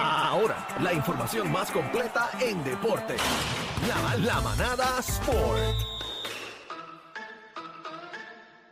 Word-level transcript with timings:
Ahora, 0.00 0.66
la 0.80 0.92
información 0.92 1.50
más 1.50 1.70
completa 1.70 2.30
en 2.40 2.62
deporte. 2.64 3.16
La, 3.86 4.16
la 4.16 4.40
manada 4.40 4.98
Sport. 5.00 5.76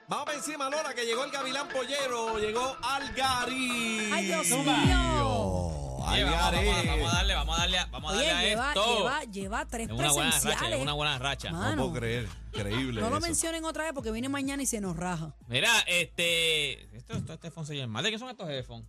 Vamos 0.09 0.25
para 0.25 0.39
encima, 0.39 0.71
Lola, 0.71 0.95
que 0.95 1.05
llegó 1.05 1.25
el 1.25 1.33
Gavilán 1.33 1.69
Pollero, 1.69 2.39
llegó 2.39 2.77
Algarín. 2.83 4.13
¡Ay, 4.13 4.27
Dios 4.27 4.47
mío! 4.51 5.73
Lleva, 6.15 6.31
vamos, 6.31 6.65
vamos, 6.65 6.87
vamos 6.87 7.13
a 7.13 7.17
darle, 7.17 7.35
vamos 7.35 7.57
a 7.57 7.61
darle, 7.61 7.79
a- 7.81 7.87
vamos 7.87 8.13
a 8.13 8.17
Oye, 8.17 8.27
darle 8.27 8.39
a 8.39 8.49
lleva, 8.49 8.69
esto. 8.69 8.97
lleva, 8.97 9.25
lleva 9.25 9.67
tres 9.67 9.89
es 9.89 9.93
una 9.93 10.13
buena 10.13 10.31
racha, 10.31 10.41
presenciales. 10.41 10.77
es 10.79 10.83
una 10.83 10.93
buena 10.93 11.19
racha. 11.19 11.51
Mano, 11.51 11.71
No 11.77 11.83
puedo 11.89 11.95
creer, 12.01 12.29
increíble 12.53 13.01
no 13.01 13.11
lo 13.11 13.17
eso. 13.19 13.27
mencionen 13.27 13.65
otra 13.65 13.83
vez 13.85 13.93
porque 13.93 14.13
viene 14.13 14.29
mañana 14.29 14.63
y 14.63 14.67
se 14.67 14.81
nos 14.81 14.97
raja. 14.97 15.35
Mira, 15.49 15.69
este, 15.89 16.97
esto, 16.97 17.15
esto, 17.15 17.33
este 17.33 17.49
headphone 17.49 17.67
se 17.67 17.77
llama 17.77 17.95
mal. 17.95 18.05
¿De 18.05 18.13
qué 18.13 18.19
son 18.21 18.29
estos 18.31 18.49
headphones? 18.49 18.87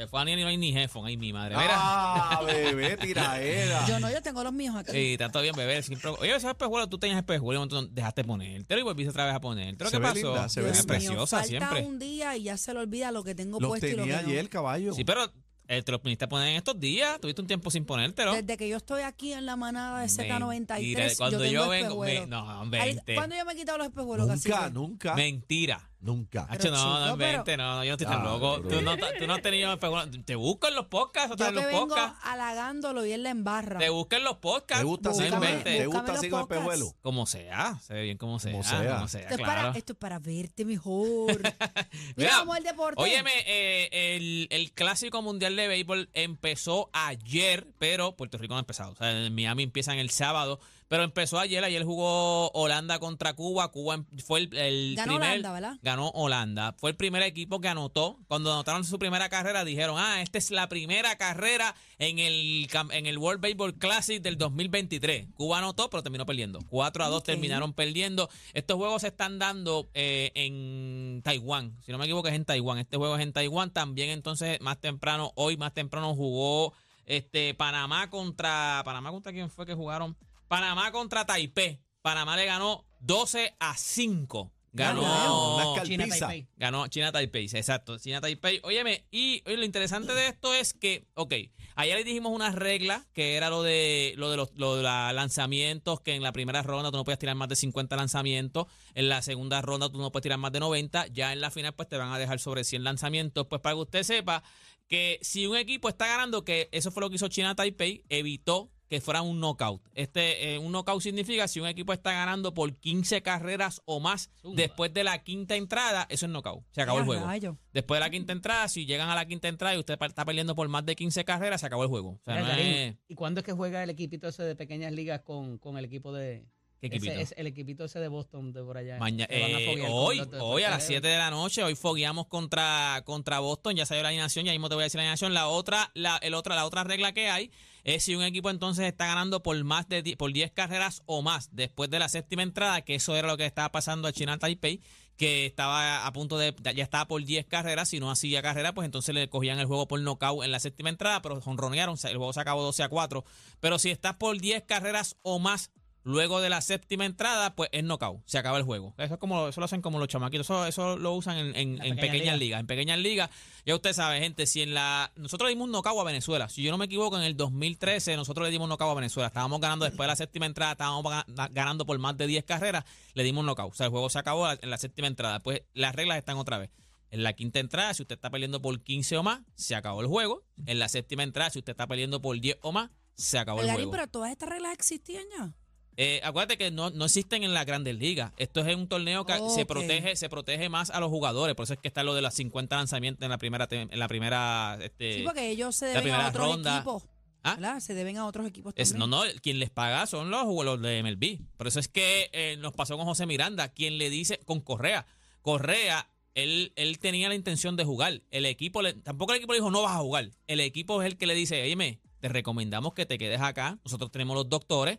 Se 0.00 0.06
fue 0.06 0.18
a 0.22 0.24
ni 0.24 0.34
no 0.34 0.48
hay 0.48 0.56
ni 0.56 0.74
headphone, 0.74 1.06
ay 1.08 1.18
mi 1.18 1.30
madre. 1.30 1.56
Mira. 1.58 1.74
Ah, 1.74 2.40
bebé, 2.46 2.96
tiraera. 2.96 3.86
Yo 3.86 4.00
no, 4.00 4.10
yo 4.10 4.22
tengo 4.22 4.42
los 4.42 4.52
míos 4.54 4.74
aquí. 4.74 4.92
Sí, 4.92 5.12
está 5.12 5.28
todo 5.28 5.42
bien, 5.42 5.54
bebé. 5.54 5.82
Siempre... 5.82 6.08
Oye, 6.10 6.34
esos 6.34 6.48
espejuelos, 6.50 6.88
tú 6.88 6.96
tenías 6.98 7.18
espejuelos, 7.18 7.64
entonces 7.64 7.94
dejaste 7.94 8.24
ponértelo 8.24 8.80
y 8.80 8.82
volviste 8.84 9.10
otra 9.10 9.26
vez 9.26 9.34
a 9.34 9.40
ponértelo. 9.42 9.90
Se 9.90 9.96
¿Qué 9.96 10.00
ve 10.02 10.08
pasó? 10.08 10.26
linda, 10.32 10.48
se 10.48 10.60
ve 10.62 10.66
Dios 10.68 10.78
es 10.78 10.84
linda. 10.86 10.98
mío, 10.98 11.08
preciosa 11.10 11.36
falta 11.36 11.48
siempre. 11.48 11.82
un 11.84 11.98
día 11.98 12.34
y 12.34 12.44
ya 12.44 12.56
se 12.56 12.72
le 12.72 12.80
olvida 12.80 13.12
lo 13.12 13.22
que 13.22 13.34
tengo 13.34 13.60
Los 13.60 13.68
puesto 13.68 13.88
y 13.88 13.90
lo 13.90 13.96
que 13.98 14.02
tenía 14.04 14.22
no. 14.22 14.28
ayer, 14.28 14.48
caballo. 14.48 14.94
Sí, 14.94 15.04
pero 15.04 15.30
eh, 15.68 15.82
te 15.82 15.92
los 15.92 16.02
viniste 16.02 16.24
a 16.24 16.28
poner 16.30 16.48
en 16.48 16.56
estos 16.56 16.80
días. 16.80 17.20
Tuviste 17.20 17.42
un 17.42 17.46
tiempo 17.46 17.70
sin 17.70 17.84
ponértelo. 17.84 18.32
Desde 18.32 18.56
que 18.56 18.70
yo 18.70 18.78
estoy 18.78 19.02
aquí 19.02 19.34
en 19.34 19.44
la 19.44 19.56
manada 19.56 20.00
de 20.00 20.06
Mentira, 20.08 20.38
Z93, 20.38 21.16
cuando 21.18 21.44
yo 21.44 21.50
yo 21.50 21.68
tengo 21.68 22.00
vengo, 22.00 22.04
me- 22.04 22.26
no, 22.26 22.62
Ay, 22.62 22.94
vente. 22.94 23.14
¿Cuándo 23.16 23.36
yo 23.36 23.44
me 23.44 23.52
he 23.52 23.56
quitado 23.56 23.76
los 23.76 23.88
espejuelos? 23.88 24.26
nunca, 24.28 24.50
cacique? 24.50 24.70
nunca, 24.72 25.14
Mentira. 25.14 25.89
Nunca. 26.00 26.46
Hacho, 26.48 26.70
no, 26.70 27.06
no 27.08 27.16
pero- 27.16 27.30
inventes, 27.30 27.56
no, 27.58 27.76
no, 27.76 27.84
yo 27.84 27.90
no 27.90 27.94
estoy 27.94 28.06
tan 28.06 28.20
Ah, 28.20 28.24
loco. 28.24 28.58
bro. 28.60 28.68
Tú 28.70 28.82
no, 28.82 28.96
tú 28.96 29.26
no 29.26 29.34
has 29.34 29.42
tenido. 29.42 29.78
Te 30.24 30.34
busco 30.34 30.68
en 30.68 30.74
los 30.74 30.86
podcasts, 30.86 31.32
o 31.32 31.36
Yo 31.36 31.44
estás 31.44 31.48
en 31.50 31.54
los 31.56 31.64
vengo 31.66 31.88
podcasts. 31.88 32.18
halagándolo 32.22 33.06
y 33.06 33.12
él 33.12 33.22
la 33.22 33.30
embarra. 33.30 33.78
Te 33.78 33.88
busco 33.90 34.16
en 34.16 34.24
los 34.24 34.36
podcasts. 34.38 34.80
¿Te 34.82 34.84
gusta 34.84 35.10
así 35.10 35.18
no 35.20 35.24
con, 35.30 35.38
Búscame, 35.40 35.50
inventes. 35.50 35.78
¿te 35.78 35.86
búscame 35.86 36.02
gusta 36.08 36.18
así 36.18 36.28
los 36.28 36.38
con 36.40 36.48
podcasts. 36.48 36.64
espejuelo? 36.72 36.96
Como 37.02 37.26
sea, 37.26 37.78
se 37.82 37.94
ve 37.94 38.02
bien 38.02 38.18
como 38.18 38.38
sea. 38.38 38.52
Como 38.52 38.62
Como 38.64 38.70
sea. 38.70 39.08
sea, 39.08 39.20
esto, 39.22 39.34
es 39.34 39.36
claro. 39.40 39.62
para, 39.68 39.78
esto 39.78 39.92
es 39.92 39.98
para 39.98 40.18
verte 40.18 40.64
mejor. 40.64 41.40
Mira, 41.42 41.88
Mira, 42.16 42.36
vamos 42.38 42.56
al 42.56 42.62
deporte. 42.64 43.02
Óyeme, 43.02 43.30
eh, 43.46 44.16
el, 44.16 44.48
el 44.50 44.72
clásico 44.72 45.22
mundial 45.22 45.56
de 45.56 45.68
béisbol 45.68 46.08
empezó 46.14 46.90
ayer, 46.92 47.66
pero 47.78 48.16
Puerto 48.16 48.38
Rico 48.38 48.54
no 48.54 48.58
ha 48.58 48.60
empezado. 48.60 48.92
O 48.92 48.96
sea, 48.96 49.10
en 49.10 49.34
Miami 49.34 49.62
empiezan 49.64 49.98
el 49.98 50.10
sábado, 50.10 50.60
pero 50.90 51.04
empezó 51.04 51.38
ayer. 51.38 51.62
Ayer 51.62 51.84
jugó 51.84 52.50
Holanda 52.50 52.98
contra 52.98 53.34
Cuba. 53.34 53.70
Cuba 53.70 53.94
em- 53.94 54.06
fue 54.26 54.40
el, 54.40 54.56
el 54.56 54.96
Ganó 54.96 55.12
primer. 55.12 55.28
Holanda, 55.30 55.52
¿verdad? 55.52 55.78
Ganó 55.82 56.08
Holanda. 56.08 56.72
Fue 56.78 56.90
el 56.90 56.96
primer 56.96 57.22
equipo 57.22 57.60
que 57.60 57.68
anotó. 57.68 58.18
Cuando 58.26 58.52
anotaron 58.52 58.84
su 58.84 58.98
primera 58.98 59.28
carrera, 59.28 59.64
dijeron: 59.64 59.94
Ah, 60.00 60.20
esta 60.20 60.38
es 60.38 60.50
la 60.50 60.68
primera 60.68 61.14
carrera 61.16 61.76
en 61.98 62.18
el, 62.18 62.68
en 62.90 63.06
el 63.06 63.18
World 63.18 63.40
Baseball 63.40 63.78
Classic 63.78 64.20
del 64.20 64.36
2023. 64.36 65.28
Cuba 65.34 65.58
anotó, 65.58 65.88
pero 65.90 66.02
terminó 66.02 66.26
perdiendo. 66.26 66.58
4 66.68 67.04
a 67.04 67.08
2 67.08 67.18
Ok. 67.20 67.24
terminaron 67.24 67.72
perdiendo. 67.72 68.28
Estos 68.52 68.76
juegos 68.76 69.02
se 69.02 69.08
están 69.08 69.38
dando 69.38 69.88
eh, 69.94 70.32
en 70.34 71.22
Taiwán. 71.22 71.76
Si 71.86 71.92
no 71.92 71.98
me 71.98 72.06
equivoco, 72.06 72.26
es 72.26 72.34
en 72.34 72.44
Taiwán. 72.44 72.78
Este 72.78 72.96
juego 72.96 73.14
es 73.14 73.22
en 73.22 73.32
Taiwán. 73.32 73.70
También, 73.72 74.10
entonces, 74.10 74.60
más 74.60 74.80
temprano, 74.80 75.30
hoy 75.36 75.56
más 75.56 75.72
temprano 75.72 76.16
jugó 76.16 76.74
este 77.06 77.54
Panamá 77.54 78.10
contra. 78.10 78.82
¿Panamá 78.84 79.12
contra 79.12 79.30
quién 79.30 79.48
fue 79.50 79.66
que 79.66 79.74
jugaron? 79.74 80.16
Panamá 80.50 80.90
contra 80.90 81.24
Taipei. 81.24 81.80
Panamá 82.02 82.36
le 82.36 82.44
ganó 82.44 82.84
12 82.98 83.54
a 83.60 83.76
5. 83.76 84.52
Ganó. 84.72 85.54
Unas 85.54 85.86
China. 85.86 86.08
Taipei. 86.08 86.48
Ganó 86.56 86.88
China 86.88 87.12
Taipei, 87.12 87.44
exacto. 87.44 87.96
China 87.98 88.20
Taipei. 88.20 88.58
Óyeme, 88.64 89.06
y 89.12 89.44
oye, 89.46 89.56
lo 89.56 89.64
interesante 89.64 90.12
de 90.12 90.26
esto 90.26 90.52
es 90.52 90.74
que, 90.74 91.06
ok, 91.14 91.34
ayer 91.76 91.96
le 91.96 92.02
dijimos 92.02 92.32
una 92.32 92.50
regla 92.50 93.06
que 93.12 93.36
era 93.36 93.48
lo 93.48 93.62
de 93.62 94.14
lo 94.16 94.28
de 94.28 94.38
los, 94.38 94.50
lo 94.56 94.74
de 94.74 94.82
los 94.82 95.14
lanzamientos, 95.14 96.00
que 96.00 96.16
en 96.16 96.22
la 96.24 96.32
primera 96.32 96.62
ronda 96.62 96.90
tú 96.90 96.96
no 96.96 97.04
puedes 97.04 97.20
tirar 97.20 97.36
más 97.36 97.48
de 97.48 97.54
50 97.54 97.94
lanzamientos, 97.94 98.66
en 98.94 99.08
la 99.08 99.22
segunda 99.22 99.62
ronda 99.62 99.88
tú 99.88 99.98
no 99.98 100.10
puedes 100.10 100.24
tirar 100.24 100.38
más 100.40 100.50
de 100.50 100.58
90, 100.58 101.06
ya 101.12 101.32
en 101.32 101.40
la 101.40 101.52
final 101.52 101.74
pues 101.74 101.88
te 101.88 101.96
van 101.96 102.12
a 102.12 102.18
dejar 102.18 102.40
sobre 102.40 102.64
100 102.64 102.82
lanzamientos. 102.82 103.46
Pues 103.46 103.62
para 103.62 103.76
que 103.76 103.82
usted 103.82 104.02
sepa 104.02 104.42
que 104.88 105.20
si 105.22 105.46
un 105.46 105.56
equipo 105.56 105.88
está 105.88 106.08
ganando, 106.08 106.44
que 106.44 106.68
eso 106.72 106.90
fue 106.90 107.02
lo 107.02 107.08
que 107.08 107.14
hizo 107.14 107.28
China 107.28 107.54
Taipei, 107.54 108.02
evitó 108.08 108.72
que 108.90 109.00
fuera 109.00 109.22
un 109.22 109.38
knockout. 109.40 109.80
Este, 109.94 110.52
eh, 110.54 110.58
un 110.58 110.72
knockout 110.72 111.00
significa 111.00 111.46
si 111.46 111.60
un 111.60 111.68
equipo 111.68 111.92
está 111.92 112.10
ganando 112.12 112.52
por 112.52 112.74
15 112.74 113.22
carreras 113.22 113.80
o 113.84 114.00
más 114.00 114.30
Zumba. 114.42 114.56
después 114.56 114.92
de 114.92 115.04
la 115.04 115.22
quinta 115.22 115.54
entrada, 115.54 116.06
eso 116.10 116.26
es 116.26 116.32
knockout. 116.32 116.64
Se 116.72 116.82
acabó 116.82 116.98
Ya, 116.98 117.02
el 117.02 117.06
juego. 117.06 117.24
rayo. 117.24 117.56
Después 117.72 117.96
de 118.00 118.00
la 118.04 118.10
quinta 118.10 118.32
entrada, 118.32 118.66
si 118.68 118.86
llegan 118.86 119.08
a 119.08 119.14
la 119.14 119.24
quinta 119.26 119.46
entrada 119.46 119.76
y 119.76 119.78
usted 119.78 119.96
está 120.02 120.24
perdiendo 120.24 120.56
por 120.56 120.68
más 120.68 120.84
de 120.84 120.96
15 120.96 121.24
carreras, 121.24 121.60
se 121.60 121.66
acabó 121.68 121.84
el 121.84 121.88
juego. 121.88 122.10
O 122.10 122.20
sea, 122.24 122.34
Mira, 122.34 122.48
no 122.48 122.50
Karim, 122.50 122.66
es- 122.66 122.96
¿Y 123.08 123.14
cuándo 123.14 123.40
es 123.40 123.46
que 123.46 123.52
juega 123.52 123.82
el 123.82 123.90
equipito 123.90 124.26
ese 124.26 124.42
de 124.42 124.56
pequeñas 124.56 124.92
ligas 124.92 125.20
con, 125.20 125.58
con 125.58 125.78
el 125.78 125.84
equipo 125.84 126.12
de. 126.12 126.44
¿Qué 126.80 126.86
ese 126.86 126.96
equipito? 126.96 127.20
es 127.20 127.34
el 127.36 127.46
equipito 127.46 127.84
ese 127.84 127.98
de 127.98 128.08
Boston 128.08 128.52
de 128.52 128.62
por 128.62 128.76
allá. 128.78 128.98
Maña- 128.98 129.26
a 129.26 129.34
eh, 129.34 129.86
hoy, 129.90 130.20
hoy 130.40 130.62
a 130.62 130.70
las 130.70 130.84
eh, 130.84 130.86
7 130.88 131.06
de 131.06 131.18
la 131.18 131.30
noche, 131.30 131.62
hoy 131.62 131.74
fogueamos 131.74 132.26
contra, 132.26 133.02
contra 133.04 133.38
Boston, 133.40 133.76
ya 133.76 133.84
salió 133.86 134.02
la 134.02 134.08
alineación, 134.08 134.44
ya 134.46 134.52
mismo 134.52 134.68
te 134.68 134.74
voy 134.76 134.82
a 134.82 134.84
decir 134.84 134.96
la 134.98 135.02
alineación. 135.02 135.34
La 135.34 135.48
otra, 135.48 135.90
la, 135.94 136.16
el 136.18 136.34
otra, 136.34 136.54
la 136.54 136.64
otra 136.66 136.82
regla 136.84 137.12
que 137.12 137.28
hay 137.28 137.50
es 137.84 138.04
si 138.04 138.14
un 138.14 138.22
equipo 138.24 138.50
entonces 138.50 138.86
está 138.86 139.06
ganando 139.06 139.42
por 139.42 139.62
más 139.64 139.88
de 139.88 140.02
die- 140.02 140.16
por 140.16 140.32
10 140.32 140.50
carreras 140.52 141.02
o 141.06 141.22
más 141.22 141.48
después 141.52 141.90
de 141.90 141.98
la 141.98 142.08
séptima 142.08 142.42
entrada, 142.42 142.82
que 142.82 142.94
eso 142.94 143.14
era 143.16 143.28
lo 143.28 143.36
que 143.36 143.46
estaba 143.46 143.70
pasando 143.72 144.08
a 144.08 144.12
China 144.12 144.38
Taipei, 144.38 144.80
que 145.16 145.44
estaba 145.44 146.06
a 146.06 146.12
punto 146.14 146.38
de, 146.38 146.54
ya 146.74 146.82
estaba 146.82 147.06
por 147.06 147.22
10 147.22 147.44
carreras, 147.46 147.90
si 147.90 148.00
no 148.00 148.10
hacía 148.10 148.40
carrera, 148.40 148.72
pues 148.72 148.86
entonces 148.86 149.14
le 149.14 149.28
cogían 149.28 149.58
el 149.58 149.66
juego 149.66 149.86
por 149.86 150.00
nocaut 150.00 150.42
en 150.44 150.50
la 150.50 150.60
séptima 150.60 150.88
entrada, 150.88 151.20
pero 151.20 151.38
jonronearon, 151.42 151.96
el 152.04 152.16
juego 152.16 152.32
se 152.32 152.40
acabó 152.40 152.62
12 152.62 152.82
a 152.84 152.88
4. 152.88 153.22
Pero 153.60 153.78
si 153.78 153.90
estás 153.90 154.16
por 154.16 154.38
10 154.40 154.62
carreras 154.62 155.16
o 155.22 155.38
más 155.38 155.70
Luego 156.02 156.40
de 156.40 156.48
la 156.48 156.62
séptima 156.62 157.04
entrada, 157.04 157.54
pues 157.54 157.68
es 157.72 157.84
knockout. 157.84 158.22
Se 158.24 158.38
acaba 158.38 158.56
el 158.56 158.64
juego. 158.64 158.94
Eso 158.96 159.14
es 159.14 159.20
como 159.20 159.48
eso 159.48 159.60
lo 159.60 159.66
hacen 159.66 159.82
como 159.82 159.98
los 159.98 160.08
chamaquitos. 160.08 160.46
Eso, 160.46 160.64
eso 160.66 160.96
lo 160.96 161.12
usan 161.12 161.36
en, 161.36 161.46
en- 161.48 161.54
en 161.56 161.76
pequeñas 161.78 161.96
pequeñas 162.00 162.22
ligas. 162.22 162.38
ligas. 162.38 162.60
En 162.60 162.66
pequeñas 162.66 162.98
ligas. 162.98 163.30
Ya 163.66 163.74
usted 163.74 163.92
sabe, 163.92 164.18
gente, 164.20 164.46
si 164.46 164.62
en 164.62 164.72
la. 164.72 165.12
Nosotros 165.16 165.48
le 165.48 165.54
dimos 165.54 165.66
un 165.66 165.72
knockout 165.72 165.98
a 166.00 166.04
Venezuela. 166.04 166.48
Si 166.48 166.62
yo 166.62 166.70
no 166.70 166.78
me 166.78 166.86
equivoco, 166.86 167.18
en 167.18 167.24
el 167.24 167.36
2013 167.36 168.16
nosotros 168.16 168.46
le 168.46 168.50
dimos 168.50 168.64
un 168.64 168.70
knockout 168.70 168.92
a 168.92 168.94
Venezuela. 168.94 169.26
Estábamos 169.26 169.60
ganando 169.60 169.84
después 169.84 170.04
de 170.06 170.08
la 170.08 170.16
séptima 170.16 170.46
entrada, 170.46 170.72
estábamos 170.72 171.04
ga- 171.04 171.50
ganando 171.52 171.84
por 171.84 171.98
más 171.98 172.16
de 172.16 172.26
10 172.26 172.44
carreras. 172.44 172.84
Le 173.12 173.22
dimos 173.22 173.40
un 173.40 173.46
knockout. 173.46 173.72
O 173.72 173.76
sea, 173.76 173.86
el 173.86 173.90
juego 173.92 174.08
se 174.08 174.18
acabó 174.18 174.50
en 174.50 174.70
la 174.70 174.78
séptima 174.78 175.06
entrada. 175.06 175.40
Pues 175.40 175.62
las 175.74 175.94
reglas 175.94 176.16
están 176.16 176.38
otra 176.38 176.56
vez. 176.56 176.70
En 177.10 177.24
la 177.24 177.32
quinta 177.34 177.58
entrada, 177.58 177.92
si 177.92 178.02
usted 178.02 178.14
está 178.14 178.30
perdiendo 178.30 178.62
por 178.62 178.80
15 178.82 179.18
o 179.18 179.22
más, 179.22 179.40
se 179.54 179.74
acabó 179.74 180.00
el 180.00 180.06
juego. 180.06 180.44
En 180.64 180.78
la 180.78 180.88
séptima 180.88 181.24
entrada, 181.24 181.50
si 181.50 181.58
usted 181.58 181.72
está 181.72 181.86
perdiendo 181.86 182.22
por 182.22 182.40
10 182.40 182.56
o 182.62 182.72
más, 182.72 182.90
se 183.16 183.36
acabó 183.38 183.58
el 183.60 183.64
Algarín, 183.68 183.88
juego. 183.88 183.90
pero 183.90 184.06
todas 184.10 184.30
estas 184.30 184.48
reglas 184.48 184.72
existían 184.72 185.24
ya. 185.36 185.52
Eh, 185.96 186.20
acuérdate 186.24 186.56
que 186.56 186.70
no, 186.70 186.90
no 186.90 187.04
existen 187.04 187.42
en 187.42 187.52
las 187.52 187.66
grandes 187.66 187.94
ligas. 187.96 188.32
Esto 188.38 188.60
es 188.64 188.74
un 188.74 188.88
torneo 188.88 189.26
que 189.26 189.34
se 189.54 189.66
protege, 189.66 190.16
se 190.16 190.28
protege 190.28 190.68
más 190.68 190.90
a 190.90 191.00
los 191.00 191.10
jugadores. 191.10 191.54
Por 191.54 191.64
eso 191.64 191.74
es 191.74 191.78
que 191.80 191.88
está 191.88 192.02
lo 192.02 192.14
de 192.14 192.22
las 192.22 192.34
50 192.34 192.76
lanzamientos 192.76 193.22
en 193.24 193.30
la 193.30 193.38
primera, 193.38 193.68
en 193.70 193.98
la 193.98 194.08
primera, 194.08 194.78
este, 194.80 195.14
Sí, 195.18 195.22
porque 195.24 195.50
ellos 195.50 195.76
se 195.76 195.86
deben 195.86 196.14
a 196.14 196.28
otros 196.28 196.46
ronda. 196.46 196.76
equipos. 196.76 197.02
¿Ah? 197.42 197.80
Se 197.80 197.94
deben 197.94 198.18
a 198.18 198.26
otros 198.26 198.46
equipos 198.46 198.74
es- 198.76 198.90
también. 198.90 199.10
no, 199.10 199.24
no, 199.24 199.30
quien 199.42 199.58
les 199.58 199.70
paga 199.70 200.06
son 200.06 200.30
los, 200.30 200.44
los 200.64 200.80
de 200.82 201.02
MLB. 201.02 201.38
Por 201.56 201.66
eso 201.68 201.80
es 201.80 201.88
que 201.88 202.28
eh, 202.32 202.56
nos 202.58 202.72
pasó 202.72 202.96
con 202.96 203.06
José 203.06 203.24
Miranda, 203.26 203.68
quien 203.70 203.96
le 203.98 204.10
dice 204.10 204.38
con 204.44 204.60
Correa. 204.60 205.06
Correa, 205.40 206.08
él, 206.34 206.72
él 206.76 206.98
tenía 206.98 207.28
la 207.28 207.34
intención 207.34 207.76
de 207.76 207.84
jugar. 207.84 208.22
El 208.30 208.44
equipo, 208.46 208.82
le- 208.82 208.92
tampoco 208.94 209.32
el 209.32 209.38
equipo 209.38 209.52
le 209.54 209.58
dijo 209.58 209.70
no 209.70 209.82
vas 209.82 209.96
a 209.96 210.00
jugar. 210.00 210.30
El 210.46 210.60
equipo 210.60 211.00
es 211.02 211.06
el 211.06 211.16
que 211.16 211.26
le 211.26 211.34
dice, 211.34 211.62
oye, 211.62 211.98
te 212.20 212.28
recomendamos 212.28 212.92
que 212.94 213.06
te 213.06 213.16
quedes 213.18 213.40
acá. 213.40 213.78
Nosotros 213.84 214.10
tenemos 214.10 214.36
los 214.36 214.48
doctores. 214.48 214.98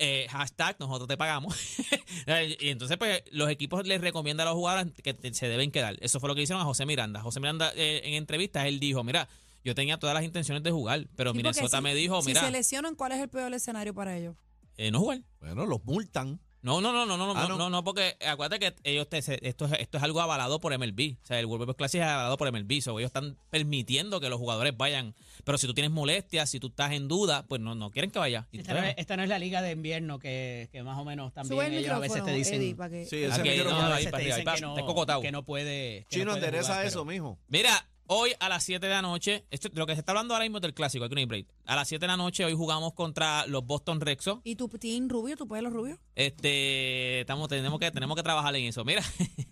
Eh, 0.00 0.26
hashtag, 0.30 0.76
nosotros 0.80 1.06
te 1.06 1.16
pagamos. 1.16 1.54
y 2.58 2.68
entonces, 2.70 2.96
pues, 2.96 3.22
los 3.30 3.48
equipos 3.50 3.86
les 3.86 4.00
recomiendan 4.00 4.46
a 4.48 4.50
los 4.50 4.56
jugadores 4.58 4.92
que 5.02 5.14
te- 5.14 5.32
se 5.34 5.46
deben 5.48 5.70
quedar. 5.70 5.96
Eso 6.00 6.18
fue 6.20 6.28
lo 6.28 6.34
que 6.34 6.42
hicieron 6.42 6.60
a 6.62 6.64
José 6.64 6.86
Miranda. 6.86 7.20
José 7.20 7.38
Miranda, 7.40 7.72
eh, 7.76 8.00
en 8.04 8.14
entrevistas, 8.14 8.66
él 8.66 8.80
dijo, 8.80 9.04
mira, 9.04 9.28
yo 9.62 9.74
tenía 9.74 9.98
todas 9.98 10.14
las 10.14 10.24
intenciones 10.24 10.62
de 10.62 10.70
jugar, 10.70 11.06
pero 11.16 11.32
Sí, 11.32 11.36
Minnesota 11.36 11.76
si- 11.78 11.82
me 11.82 11.94
dijo, 11.94 12.20
si 12.22 12.28
mira, 12.28 12.40
se 12.40 12.50
lesionan, 12.50 12.94
¿cuál 12.94 13.12
es 13.12 13.18
el 13.20 13.28
peor 13.28 13.52
escenario 13.54 13.94
para 13.94 14.16
ellos? 14.16 14.34
eh, 14.76 14.90
no 14.90 14.98
jugar. 15.00 15.20
Bueno, 15.40 15.66
los 15.66 15.84
multan. 15.84 16.40
No, 16.62 16.80
no, 16.82 16.92
no, 16.92 17.06
no, 17.06 17.16
no, 17.16 17.32
Ah, 17.34 17.42
no, 17.44 17.48
¿no? 17.48 17.56
no, 17.58 17.70
no, 17.70 17.84
porque 17.84 18.16
acuérdate 18.26 18.58
que 18.58 18.90
ellos 18.90 19.08
te- 19.08 19.18
esto, 19.48 19.64
es, 19.64 19.72
esto 19.80 19.96
es 19.96 20.02
algo 20.02 20.20
avalado 20.20 20.60
por 20.60 20.76
MLB. 20.78 21.16
O 21.22 21.26
sea, 21.26 21.40
el 21.40 21.46
World 21.46 21.60
Baseball 21.60 21.76
Classic 21.76 22.00
es 22.02 22.06
avalado 22.06 22.36
por 22.36 22.52
MLB. 22.52 22.82
So, 22.82 22.98
ellos 22.98 23.08
están 23.08 23.38
permitiendo 23.48 24.20
que 24.20 24.28
los 24.28 24.38
jugadores 24.38 24.76
vayan. 24.76 25.14
Pero 25.44 25.56
si 25.56 25.66
tú 25.66 25.72
tienes 25.72 25.90
molestias, 25.90 26.50
si 26.50 26.60
tú 26.60 26.66
estás 26.68 26.92
en 26.92 27.08
duda, 27.08 27.44
pues 27.48 27.60
no, 27.62 27.74
no 27.74 27.90
quieren 27.90 28.10
que 28.10 28.18
vaya. 28.18 28.46
Y 28.52 28.58
Esta 28.58 28.74
no, 28.74 28.82
es, 28.82 28.94
esta 28.98 29.16
no 29.16 29.22
es 29.22 29.28
la 29.30 29.38
liga 29.38 29.62
de 29.62 29.72
invierno 29.72 30.18
que, 30.18 30.68
que 30.70 30.82
más 30.82 30.98
o 30.98 31.04
menos 31.04 31.32
también 31.32 31.72
ellos 31.72 31.92
a 31.92 31.98
veces 31.98 32.22
te 32.24 32.32
dicen. 32.32 32.56
Eddie, 32.60 32.74
para 32.74 32.90
que... 32.90 33.06
Sí, 33.06 33.24
ese 33.24 33.40
Aquí, 33.40 33.48
micrófono. 33.50 33.88
no, 33.88 33.94
ahí 33.94 34.04
para 34.04 34.16
arriba, 34.18 34.36
ahí 34.36 34.42
para- 34.44 34.56
que 34.56 34.62
no, 34.62 35.20
que 35.22 35.32
no 35.32 35.44
puede. 35.44 36.04
que 36.10 36.16
Chino, 36.16 36.24
no 36.26 36.30
puede 36.32 36.44
endereza 36.46 36.72
jugar, 36.74 36.86
eso, 36.86 37.04
pero- 37.06 37.12
mijo. 37.12 37.38
Mira, 37.48 37.86
hoy 38.12 38.32
a 38.40 38.48
las 38.48 38.64
7 38.64 38.84
de 38.84 38.92
la 38.92 39.02
noche, 39.02 39.44
esto, 39.50 39.68
lo 39.72 39.86
que 39.86 39.94
se 39.94 40.00
está 40.00 40.10
hablando 40.12 40.34
ahora 40.34 40.44
mismo 40.44 40.58
es 40.58 40.62
del 40.62 40.74
clásico, 40.74 41.04
hay 41.04 41.08
que 41.08 41.14
no 41.14 41.20
hay 41.20 41.26
break. 41.26 41.46
A 41.64 41.76
las 41.76 41.88
7 41.88 42.02
de 42.02 42.08
la 42.08 42.16
noche 42.16 42.44
hoy 42.44 42.54
jugamos 42.54 42.92
contra 42.92 43.46
los 43.46 43.64
Boston 43.64 44.00
Red 44.00 44.18
Sox. 44.20 44.40
¿Y 44.44 44.56
tu 44.56 44.68
team 44.68 45.08
rubio? 45.08 45.36
¿Tu 45.36 45.46
pelo 45.46 45.70
rubio? 45.70 45.98
Este, 46.16 47.20
estamos, 47.20 47.48
tenemos 47.48 47.78
que, 47.78 47.90
tenemos 47.92 48.16
que 48.16 48.22
trabajar 48.24 48.54
en 48.56 48.64
eso. 48.64 48.84
Mira, 48.84 49.02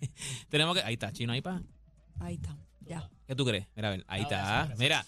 tenemos 0.49 0.75
que, 0.75 0.83
ahí 0.83 0.93
está, 0.93 1.13
chino, 1.13 1.31
ahí 1.31 1.41
para. 1.41 1.63
Ahí 2.19 2.35
está, 2.35 2.57
ya. 2.81 3.09
¿Qué 3.29 3.35
tú 3.35 3.45
crees? 3.45 3.67
Mira, 3.75 3.89
a 3.89 3.91
ver, 3.91 4.03
ahí 4.07 4.23
está. 4.23 4.73
Mira, 4.79 5.05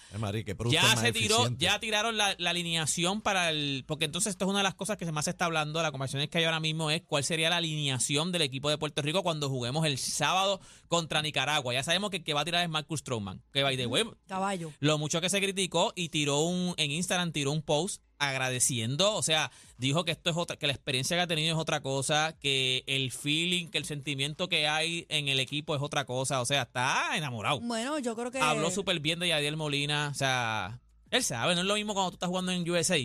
ya 0.70 0.84
más 0.84 1.00
se 1.00 1.12
tiró, 1.12 1.38
eficiente. 1.38 1.66
ya 1.66 1.80
tiraron 1.80 2.18
la, 2.18 2.36
la 2.38 2.52
alineación 2.52 3.20
para 3.20 3.50
el. 3.50 3.84
Porque 3.88 4.06
entonces 4.06 4.30
esto 4.30 4.46
es 4.46 4.50
una 4.50 4.60
de 4.60 4.64
las 4.64 4.76
cosas 4.76 4.98
que 4.98 5.12
más 5.12 5.26
se 5.26 5.32
está 5.32 5.46
hablando, 5.46 5.82
la 5.82 5.90
conversación 5.90 6.28
que 6.28 6.38
hay 6.38 6.44
ahora 6.44 6.60
mismo 6.60 6.92
es 6.92 7.02
cuál 7.02 7.24
sería 7.24 7.50
la 7.50 7.58
alineación 7.58 8.32
del 8.32 8.44
equipo 8.44 8.70
de 8.70 8.78
Puerto 8.78 9.02
Rico 9.02 9.24
cuando 9.24 9.50
juguemos 9.50 9.88
el 9.88 9.98
sábado 9.98 10.62
contra 10.88 11.24
Nicaragua. 11.24 11.74
Ya 11.74 11.82
sabemos 11.82 12.12
que 12.12 12.18
el 12.18 12.24
que 12.24 12.36
va 12.36 12.42
a 12.42 12.46
tirar 12.46 12.64
es 12.64 12.70
Marcus 12.70 13.00
Stroman. 13.00 13.42
Que 13.52 13.64
by 13.64 13.76
the 13.76 13.88
way, 13.88 14.04
Caballo. 14.28 14.72
lo 14.80 15.00
mucho 15.00 15.20
que 15.20 15.32
se 15.32 15.42
criticó 15.42 15.92
y 15.96 16.10
tiró 16.10 16.42
un, 16.42 16.76
en 16.78 16.92
Instagram 16.92 17.32
tiró 17.32 17.52
un 17.52 17.64
post 17.64 18.04
agradeciendo, 18.22 19.16
o 19.16 19.24
sea, 19.24 19.52
dijo 19.78 20.06
que 20.06 20.12
esto 20.12 20.30
es 20.30 20.38
otra, 20.38 20.56
que 20.56 20.68
la 20.68 20.74
experiencia 20.74 21.18
que 21.18 21.24
ha 21.24 21.28
tenido 21.28 21.56
es 21.56 21.60
otra 21.60 21.82
cosa, 21.82 22.38
que 22.40 22.84
el 22.86 23.12
feeling, 23.12 23.68
que 23.70 23.80
el 23.80 23.86
sentimiento 23.86 24.48
que 24.48 24.68
hay 24.68 25.08
en 25.10 25.28
el 25.28 25.40
equipo 25.40 25.76
es 25.76 25.82
otra 25.82 26.06
cosa, 26.06 26.40
o 26.40 26.46
sea, 26.46 26.62
está 26.62 27.18
enamorado. 27.18 27.60
Bueno, 27.62 27.98
yo 27.98 28.11
creo 28.16 28.32
que. 28.32 28.40
Habló 28.40 28.72
súper 28.72 29.00
bien 29.00 29.20
de 29.20 29.28
Yadiel 29.30 29.58
Molina. 29.58 30.10
O 30.12 30.14
sea, 30.16 30.80
él 31.10 31.24
sabe, 31.24 31.56
no 31.56 31.62
es 31.62 31.68
lo 31.68 31.76
mismo 31.76 31.94
cuando 31.94 32.12
tú 32.12 32.16
estás 32.16 32.30
jugando 32.30 32.52
en 32.52 32.70
USA. 32.70 32.98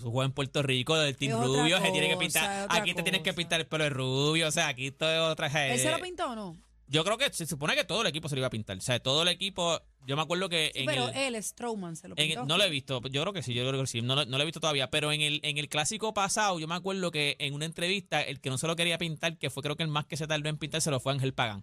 Tú 0.00 0.10
juegas 0.10 0.28
en 0.28 0.34
Puerto 0.34 0.62
Rico, 0.62 0.96
del 0.96 1.16
Team 1.16 1.42
Rubio, 1.42 1.80
se 1.80 1.90
tiene 1.90 2.08
que 2.08 2.16
pintar. 2.16 2.66
Aquí 2.70 2.94
te 2.94 3.02
tienes 3.02 3.22
que 3.22 3.32
pintar 3.32 3.60
el 3.60 3.66
pelo 3.66 3.84
de 3.84 3.90
rubio. 3.90 4.46
O 4.48 4.50
sea, 4.50 4.68
aquí 4.68 4.90
todo 4.90 5.10
es 5.10 5.32
otra. 5.32 5.46
¿Él 5.72 5.78
se 5.80 5.90
lo 5.90 5.98
pintó 5.98 6.30
o 6.30 6.34
no? 6.36 6.56
Yo 6.90 7.04
creo 7.04 7.18
que 7.18 7.30
se 7.32 7.44
supone 7.46 7.74
que 7.74 7.84
todo 7.84 8.00
el 8.00 8.06
equipo 8.06 8.28
se 8.30 8.34
lo 8.34 8.40
iba 8.40 8.46
a 8.46 8.50
pintar. 8.50 8.76
O 8.78 8.80
sea, 8.80 8.98
todo 9.00 9.22
el 9.22 9.28
equipo. 9.28 9.80
Yo 10.06 10.16
me 10.16 10.22
acuerdo 10.22 10.48
que 10.48 10.70
Sí, 10.74 10.80
en 10.80 10.86
pero 10.86 11.08
el. 11.10 11.34
él, 11.34 11.42
Strowman, 11.42 11.96
se 11.96 12.08
lo 12.08 12.14
el- 12.16 12.26
pintó. 12.28 12.46
no 12.46 12.56
lo 12.56 12.64
he 12.64 12.70
visto, 12.70 13.02
yo 13.10 13.20
creo 13.20 13.32
que 13.34 13.42
sí, 13.42 13.52
yo 13.52 13.68
creo 13.68 13.78
que 13.78 13.86
sí, 13.86 14.00
no, 14.00 14.14
lo- 14.14 14.24
no 14.24 14.38
lo 14.38 14.42
he 14.42 14.46
visto 14.46 14.58
todavía, 14.60 14.88
pero 14.90 15.12
en 15.12 15.20
el, 15.20 15.40
en 15.42 15.58
el 15.58 15.68
clásico 15.68 16.14
pasado, 16.14 16.58
yo 16.58 16.66
me 16.66 16.74
acuerdo 16.74 17.10
que 17.10 17.36
en 17.40 17.52
una 17.52 17.66
entrevista, 17.66 18.22
el 18.22 18.40
que 18.40 18.48
no 18.48 18.56
se 18.56 18.66
lo 18.66 18.74
quería 18.74 18.96
pintar, 18.96 19.36
que 19.36 19.50
fue 19.50 19.62
creo 19.62 19.76
que 19.76 19.82
el 19.82 19.90
más 19.90 20.06
que 20.06 20.16
se 20.16 20.26
tardó 20.26 20.48
en 20.48 20.56
pintar, 20.56 20.80
se 20.80 20.90
lo 20.90 20.98
fue 20.98 21.12
Ángel 21.12 21.34
Pagán. 21.34 21.62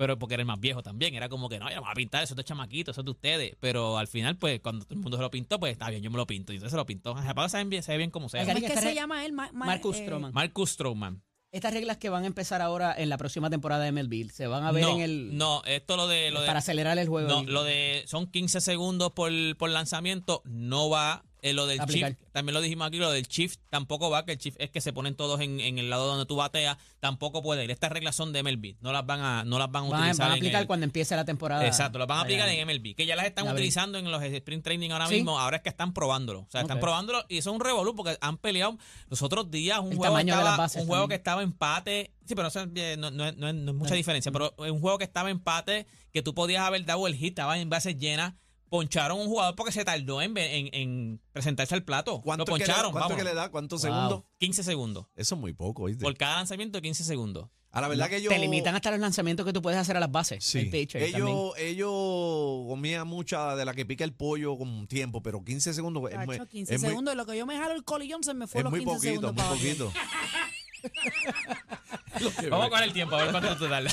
Pero 0.00 0.18
porque 0.18 0.32
era 0.32 0.40
el 0.40 0.46
más 0.46 0.58
viejo 0.58 0.82
también, 0.82 1.12
era 1.14 1.28
como 1.28 1.50
que 1.50 1.58
no, 1.58 1.68
ya 1.68 1.74
vamos 1.74 1.90
a 1.90 1.94
pintar, 1.94 2.24
eso 2.24 2.32
es 2.32 2.36
de 2.38 2.42
chamaquito, 2.42 2.90
eso 2.90 3.02
es 3.02 3.04
de 3.04 3.10
ustedes. 3.10 3.56
Pero 3.60 3.98
al 3.98 4.08
final, 4.08 4.38
pues, 4.38 4.58
cuando 4.60 4.86
todo 4.86 4.94
el 4.94 5.00
mundo 5.02 5.18
se 5.18 5.22
lo 5.22 5.30
pintó, 5.30 5.60
pues 5.60 5.72
está 5.72 5.90
bien, 5.90 6.02
yo 6.02 6.10
me 6.10 6.16
lo 6.16 6.26
pinto. 6.26 6.54
Y 6.54 6.56
entonces 6.56 6.70
se 6.70 6.76
lo 6.78 6.86
pintó. 6.86 7.14
Se 7.20 7.56
ve 7.58 7.64
bien, 7.66 7.82
se 7.82 7.92
ve 7.92 7.98
bien 7.98 8.10
como 8.10 8.30
sea. 8.30 8.40
¿Cómo 8.46 8.54
es 8.56 8.60
que 8.60 8.66
Esta 8.66 8.80
se 8.80 8.94
llama 8.94 9.26
él? 9.26 9.34
Ma- 9.34 9.50
ma- 9.52 9.66
Marcus 9.66 9.98
eh, 9.98 10.04
Stroman. 10.04 10.32
Marcus 10.32 10.70
Stroman. 10.70 11.22
Estas 11.52 11.74
reglas 11.74 11.98
que 11.98 12.08
van 12.08 12.22
a 12.22 12.28
empezar 12.28 12.62
ahora 12.62 12.94
en 12.96 13.10
la 13.10 13.18
próxima 13.18 13.50
temporada 13.50 13.84
de 13.84 13.92
MLB 13.92 14.30
se 14.30 14.46
van 14.46 14.64
a 14.64 14.72
ver 14.72 14.84
no, 14.84 14.94
en 14.94 15.00
el 15.02 15.36
no, 15.36 15.62
esto 15.66 15.98
lo 15.98 16.08
de. 16.08 16.30
Lo 16.30 16.40
de 16.40 16.46
para 16.46 16.60
acelerar 16.60 16.96
el 16.96 17.06
juego. 17.06 17.28
No, 17.28 17.42
lo 17.42 17.62
de 17.62 18.04
son 18.06 18.26
15 18.26 18.62
segundos 18.62 19.12
por, 19.12 19.30
por 19.58 19.68
lanzamiento, 19.68 20.40
no 20.46 20.88
va. 20.88 21.24
Eh, 21.42 21.52
lo 21.52 21.66
del 21.66 21.80
Aplicar. 21.80 22.10
shift, 22.12 22.22
también 22.32 22.54
lo 22.54 22.60
dijimos 22.60 22.86
aquí, 22.88 22.98
lo 22.98 23.10
del 23.10 23.26
shift 23.26 23.60
tampoco 23.70 24.10
va, 24.10 24.24
que 24.24 24.32
el 24.32 24.38
shift 24.38 24.60
es 24.60 24.70
que 24.70 24.80
se 24.80 24.92
ponen 24.92 25.14
todos 25.14 25.40
en, 25.40 25.60
en 25.60 25.78
el 25.78 25.88
lado 25.90 26.06
donde 26.06 26.26
tú 26.26 26.36
bateas, 26.36 26.76
tampoco 27.00 27.42
puede 27.42 27.64
ir. 27.64 27.70
Estas 27.70 27.90
reglas 27.92 28.14
son 28.16 28.32
de 28.32 28.42
MLB, 28.42 28.76
no 28.80 28.92
las 28.92 29.06
van 29.06 29.20
a, 29.20 29.44
no 29.44 29.58
las 29.58 29.70
van 29.70 29.84
a 29.86 29.88
van, 29.88 30.00
utilizar. 30.00 30.24
van 30.26 30.32
a 30.32 30.34
en 30.34 30.40
aplicar 30.40 30.60
el- 30.62 30.66
cuando 30.66 30.84
empiece 30.84 31.16
la 31.16 31.24
temporada. 31.24 31.66
Exacto, 31.66 31.98
las 31.98 32.06
van 32.08 32.18
a 32.18 32.20
aplicar 32.22 32.48
en 32.48 32.66
MLB, 32.68 32.94
que 32.94 33.06
ya 33.06 33.16
las 33.16 33.26
están 33.26 33.48
utilizando 33.48 33.98
en 33.98 34.10
los 34.10 34.22
sprint 34.22 34.64
training 34.64 34.90
ahora 34.90 35.06
Sí. 35.06 35.14
mismo, 35.16 35.38
ahora 35.38 35.56
es 35.58 35.62
que 35.62 35.68
están 35.70 35.92
probándolo. 35.94 36.40
O 36.40 36.48
sea, 36.50 36.60
están 36.60 36.80
probándolo 36.80 37.24
y 37.28 37.38
eso 37.38 37.50
es 37.50 37.54
un 37.54 37.60
revolú 37.60 37.94
porque 37.94 38.18
han 38.20 38.36
peleado 38.38 38.76
los 39.08 39.22
otros 39.22 39.50
días 39.50 39.78
un 39.80 39.92
El 39.92 39.96
juego, 39.98 40.18
estaba, 40.18 40.66
un 40.66 40.68
juego 40.70 40.88
también. 40.88 41.08
que 41.08 41.14
estaba 41.14 41.42
empate. 41.42 42.12
Sí, 42.26 42.34
pero 42.34 42.48
eso, 42.48 42.64
eh, 42.74 42.96
no, 42.98 43.10
no 43.10 43.26
es- 43.26 43.36
no 43.36 43.52
no 43.52 43.74
mucha 43.74 43.90
No. 43.90 43.96
diferencia, 43.96 44.30
pero 44.30 44.54
es 44.64 44.70
un 44.70 44.80
juego 44.80 44.98
que 44.98 45.04
estaba 45.04 45.30
empate, 45.30 45.86
que 46.12 46.22
tú 46.22 46.34
podías 46.34 46.62
haber 46.62 46.84
dado 46.84 47.06
el 47.06 47.14
hit, 47.14 47.30
estaba 47.30 47.58
en 47.58 47.68
bases 47.70 47.96
llenas. 47.96 48.34
Poncharon 48.70 49.20
un 49.20 49.26
jugador 49.26 49.56
porque 49.56 49.72
se 49.72 49.84
tardó 49.84 50.22
en, 50.22 50.36
en- 50.38 50.70
en 50.72 51.20
presentarse 51.32 51.74
al 51.74 51.82
plato. 51.84 52.22
¿Cuánto, 52.22 52.44
Lo 52.46 52.56
es 52.56 52.62
que 52.62 52.66
le- 52.68 52.72
poncharon, 52.72 52.92
cuánto 52.92 53.16
que 53.16 53.24
le 53.24 53.34
da? 53.34 53.50
¿Cuántos 53.50 53.82
Wow. 53.82 53.92
segundos? 53.92 54.22
15 54.38 54.62
segundos. 54.62 55.06
Eso 55.16 55.34
es 55.34 55.40
muy 55.40 55.52
poco, 55.52 55.84
¿viste? 55.84 56.02
Por 56.04 56.16
cada 56.16 56.36
lanzamiento, 56.36 56.80
15 56.80 57.04
segundos. 57.04 57.48
A 57.72 57.80
la 57.80 57.86
verdad 57.88 58.08
que 58.08 58.20
yo... 58.22 58.30
Te 58.30 58.38
limitan 58.38 58.74
hasta 58.74 58.90
los 58.90 58.98
lanzamientos 58.98 59.46
que 59.46 59.52
tú 59.52 59.62
puedes 59.62 59.78
hacer 59.78 59.96
a 59.96 60.00
las 60.00 60.10
bases. 60.10 60.42
Sí. 60.44 60.58
El 60.60 60.70
pitcher 60.70 61.02
también. 61.02 61.22
ellos, 61.28 61.52
ellos 61.58 62.66
comían 62.68 63.06
mucha 63.06 63.54
de 63.54 63.64
la 63.64 63.74
que 63.74 63.86
pica 63.86 64.02
el 64.04 64.12
pollo 64.12 64.56
con 64.58 64.86
tiempo, 64.88 65.22
pero 65.22 65.44
15 65.44 65.72
segundos 65.74 66.02
es, 66.10 66.16
muy, 66.26 66.36
Chacho, 66.38 66.48
15 66.48 66.74
es 66.74 66.80
muy- 66.80 66.88
segundos. 66.90 67.14
Lo 67.16 67.26
que 67.26 67.36
yo 67.36 67.46
me 67.46 67.56
jalo 67.56 67.74
el 67.74 67.84
colillón 67.84 68.24
se 68.24 68.34
me 68.34 68.46
fue 68.48 68.60
es 68.60 68.64
los 68.64 68.70
muy 68.72 68.80
15 68.84 68.94
poquito, 68.96 69.10
segundos. 69.10 69.34
muy 69.34 69.44
para 69.44 69.56
poquito. 69.56 69.92
Vamos 72.50 72.66
a 72.66 72.70
coger 72.70 72.84
el 72.84 72.92
tiempo, 72.92 73.14
a 73.16 73.22
ver 73.22 73.30
cuánto 73.30 73.56
te 73.56 73.68
tarda. 73.68 73.90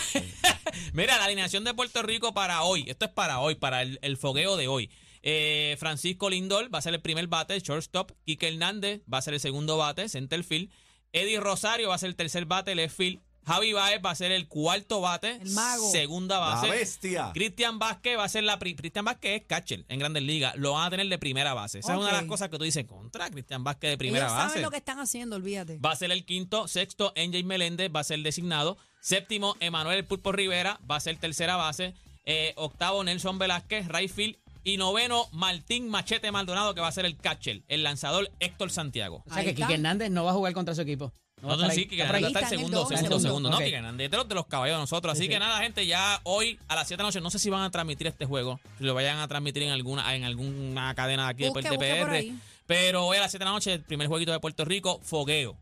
Mira, 0.94 1.18
la 1.18 1.26
alineación 1.26 1.64
de 1.64 1.74
Puerto 1.74 2.02
Rico 2.02 2.34
para 2.34 2.64
hoy. 2.64 2.86
Esto 2.88 3.06
es 3.06 3.12
para 3.12 3.40
hoy, 3.40 3.56
para 3.56 3.82
el, 3.82 4.18
fogueo 4.18 4.58
de 4.58 4.68
hoy. 4.68 4.90
Eh, 5.22 5.76
Francisco 5.80 6.30
Lindor 6.30 6.74
va 6.74 6.80
a 6.80 6.82
ser 6.82 6.94
el 6.94 7.02
primer 7.02 7.28
bate, 7.28 7.60
shortstop. 7.60 8.12
Quique 8.26 8.48
Hernández 8.48 9.02
va 9.12 9.18
a 9.18 9.22
ser 9.22 9.34
el 9.34 9.40
segundo 9.40 9.78
bate, 9.78 10.08
center 10.10 10.44
field. 10.44 10.70
Eddie 11.12 11.40
Rosario 11.40 11.90
va 11.90 11.96
a 11.96 11.98
ser 11.98 12.10
el 12.10 12.16
tercer 12.16 12.46
bate, 12.46 12.76
left 12.76 12.96
field. 12.96 13.22
Javi 13.48 13.72
Baez 13.72 14.02
va 14.06 14.12
a 14.12 14.16
ser 14.16 14.34
el 14.34 14.48
cuarto 14.50 15.00
bate, 15.00 15.38
El 15.42 15.52
mago. 15.52 15.90
segunda 15.90 16.36
La 16.40 16.46
base. 16.48 16.70
bestia. 16.70 17.32
Cristian 17.34 17.80
Vázquez 17.80 18.18
va 18.18 18.26
a 18.26 18.30
ser 18.30 18.44
la 18.44 18.60
Cristian 18.60 19.06
Vázquez 19.06 19.42
es 19.42 19.48
catcher 19.48 19.86
en 19.88 20.00
Grandes 20.00 20.22
Ligas. 20.24 20.56
Lo 20.58 20.74
van 20.74 20.86
a 20.88 20.90
tener 20.90 21.08
de 21.08 21.18
primera 21.18 21.54
base. 21.54 21.80
Esa 21.80 21.94
es 21.94 21.98
una 21.98 22.08
de 22.08 22.14
las 22.14 22.26
cosas 22.26 22.50
que 22.50 22.58
tú 22.58 22.66
dices 22.66 22.86
contra 22.86 23.30
Cristian 23.30 23.64
Vázquez 23.64 23.92
de 23.92 23.98
primera 23.98 24.26
Ellos 24.26 24.38
base. 24.38 24.50
saben 24.50 24.64
lo 24.64 24.70
que 24.72 24.78
están 24.78 25.00
haciendo, 25.00 25.38
olvídate. 25.38 25.78
Va 25.80 25.92
a 25.92 25.96
ser 25.96 26.12
el 26.12 26.26
quinto, 26.26 26.68
sexto, 26.68 27.14
NJ 27.16 27.46
Meléndez 27.46 27.90
va 27.96 28.02
a 28.02 28.04
ser 28.04 28.20
designado. 28.20 28.78
Séptimo, 29.00 29.56
Emanuel 29.62 30.00
El 30.00 30.06
Pulpo 30.06 30.34
Rivera 30.34 30.80
va 30.90 30.98
a 30.98 31.00
ser 31.00 31.18
tercera 31.18 31.56
base. 31.56 31.94
Eh, 32.26 32.52
octavo, 32.58 33.02
Nelson 33.06 33.40
Velázquez, 33.40 33.88
Rayfield. 33.88 34.36
Y 34.66 34.76
noveno, 34.76 35.30
Martín 35.32 35.88
Machete 35.88 36.30
Maldonado, 36.34 36.76
que 36.76 36.82
va 36.82 36.90
a 36.90 36.92
ser 36.92 37.06
el 37.06 37.16
catcher, 37.16 37.64
el 37.70 37.84
lanzador 37.84 38.30
Héctor 38.42 38.70
Santiago. 38.70 39.24
O 39.26 39.34
sea 39.34 39.42
que. 39.46 39.56
Kike 39.56 39.76
Hernández 39.76 40.12
no 40.12 40.26
va 40.26 40.32
a 40.32 40.34
jugar 40.34 40.52
contra 40.52 40.76
su 40.76 40.82
equipo. 40.82 41.14
No, 41.42 41.50
va 41.50 41.54
No, 41.56 41.64
a 41.64 41.66
no, 41.68 41.72
estar 41.72 41.76
sí, 41.76 41.88
que. 41.88 42.02
Hernández 42.02 42.28
está 42.28 42.40
el 42.40 42.44
Está 42.46 42.56
en 42.56 42.60
el 42.60 42.60
segundo, 42.60 42.78
segundo, 42.88 42.98
segundo. 42.98 43.20
segundo. 43.28 43.50
No, 43.52 43.58
que 43.60 43.74
Hernández 43.76 44.06
es 44.12 44.28
de 44.28 44.36
los, 44.36 44.46
caballos 44.48 44.76
de 44.78 44.82
nosotros. 44.82 45.14
Así 45.14 45.24
Sí, 45.24 45.28
que 45.30 45.36
sí. 45.36 45.40
nada, 45.40 45.60
gente, 45.60 45.86
ya 45.86 46.20
hoy 46.24 46.60
a 46.68 46.76
las 46.76 46.88
7 46.88 46.98
de 46.98 47.04
la 47.04 47.08
noche, 47.10 47.22
no 47.22 47.30
sé 47.30 47.40
si 47.40 47.50
van 47.50 47.62
a 47.62 47.70
transmitir 47.72 48.08
este 48.08 48.26
juego, 48.26 48.60
si 48.78 48.84
lo 48.86 48.94
vayan 48.94 49.20
a 49.20 49.28
transmitir 49.28 49.64
en 49.64 49.70
alguna 49.72 50.16
en 50.16 50.24
alguna 50.24 50.94
cadena 50.96 51.26
de 51.26 51.30
aquí 51.30 51.50
Busque, 51.50 51.70
de 51.70 51.78
PR. 51.78 52.34
Pero 52.66 53.06
hoy 53.06 53.18
a 53.18 53.22
las 53.22 53.32
7 53.32 53.44
de 53.44 53.46
la 53.46 53.52
noche, 53.52 53.74
el 53.74 53.84
primer 53.84 54.08
jueguito 54.08 54.32
de 54.32 54.40
Puerto 54.40 54.66
Rico, 54.66 55.00
fogueo. 55.04 55.56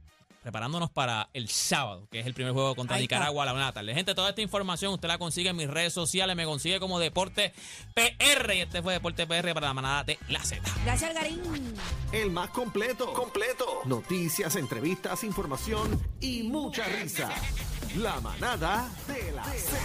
Preparándonos 0.45 0.91
para 0.91 1.27
el 1.33 1.49
sábado, 1.49 2.07
que 2.11 2.19
es 2.19 2.27
el 2.27 2.35
primer 2.35 2.53
juego 2.53 2.75
contra 2.75 2.97
Ahí. 2.97 3.01
Nicaragua 3.01 3.41
a 3.41 3.45
la 3.47 3.53
una 3.53 3.61
de 3.61 3.65
la 3.65 3.73
tarde. 3.73 3.95
Gente, 3.95 4.13
toda 4.13 4.29
esta 4.29 4.43
información 4.43 4.93
usted 4.93 5.07
la 5.07 5.17
consigue 5.17 5.49
en 5.49 5.55
mis 5.55 5.67
redes 5.67 5.91
sociales, 5.91 6.35
me 6.35 6.45
consigue 6.45 6.79
como 6.79 6.99
Deporte 6.99 7.51
PR. 7.95 8.53
Y 8.53 8.59
este 8.59 8.83
fue 8.83 8.93
Deporte 8.93 9.25
PR 9.25 9.55
para 9.55 9.65
la 9.65 9.73
manada 9.73 10.03
de 10.03 10.19
la 10.27 10.43
Z. 10.43 10.61
Gracias, 10.83 11.09
Algarín. 11.09 11.41
El 12.11 12.29
más 12.29 12.51
completo. 12.51 13.11
Completo. 13.13 13.65
Noticias, 13.85 14.55
entrevistas, 14.55 15.23
información 15.23 15.99
y 16.21 16.43
mucha 16.43 16.85
risa. 16.89 17.31
La 17.97 18.19
manada 18.19 18.87
de 19.07 19.31
la 19.31 19.45
Z. 19.45 19.79